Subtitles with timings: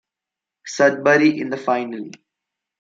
[0.65, 2.09] Sudbury in the final.